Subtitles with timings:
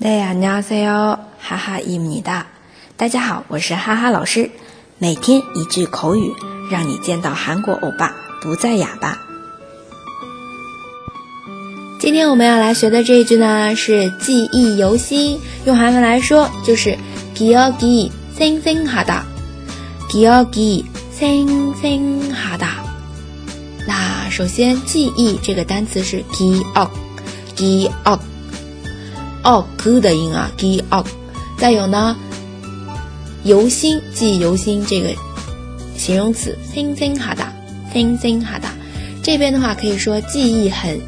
[0.00, 2.46] 大家好，哈哈伊米哒。
[2.96, 4.50] 大家好，我是哈哈老师。
[4.98, 6.32] 每天一句口语，
[6.70, 9.18] 让你见到韩国欧巴不再哑巴。
[11.98, 15.40] 今天我们要来学的这一句呢，是记忆犹新。
[15.64, 16.96] 用韩文来说，就是
[17.34, 19.22] 기억이생생하 다。
[20.08, 22.84] 기억이생생하 다。
[23.86, 26.90] 那首先，记忆这个单词是기 억，
[27.56, 28.20] 기 억。
[29.43, 31.05] 哦，g 的音啊，g og，
[31.57, 32.15] 再有呢
[33.43, 35.09] 由心记忆犹新这个
[35.97, 37.51] 形容词 thing thing 哈达
[37.93, 38.71] thing thing 哈达。
[39.23, 40.99] 这边的话可以说记忆很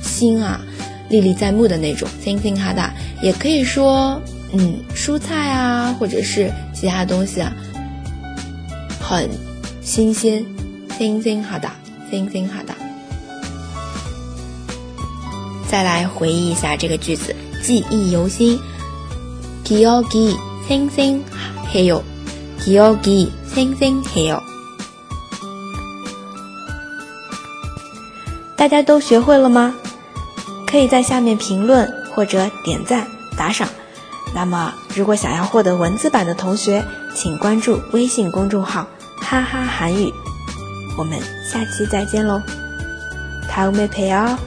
[0.00, 0.60] 新啊
[1.08, 2.92] 历历在目的那种 thing thing 哈达。
[3.22, 4.20] 也可以说
[4.52, 7.52] 嗯蔬菜啊或者是其他东西啊
[9.00, 9.28] 很
[9.82, 10.44] 新鲜
[10.98, 11.74] thing thing 哈达
[12.10, 12.74] thing thing 哈达。
[15.69, 17.35] 再来回忆一下这个句子。
[17.61, 18.59] 记忆犹新，
[19.63, 21.23] 기억이생생해
[21.89, 22.03] 요，
[22.59, 24.41] 기억이생생해 요。
[28.57, 29.73] 大家都学会了吗？
[30.67, 33.07] 可以在下面评论或者点赞
[33.37, 33.67] 打赏。
[34.35, 36.83] 那么，如果想要获得文字版的同学，
[37.15, 38.87] 请关注微信公众号“
[39.21, 40.11] 哈哈韩语”。
[40.97, 42.41] 我们下期再见喽，
[43.49, 44.37] 다음에봬요